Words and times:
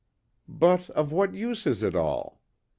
"But, 0.49 0.89
of 0.89 1.11
what 1.13 1.35
use 1.35 1.67
is 1.67 1.83
it 1.83 1.95
all? 1.95 2.41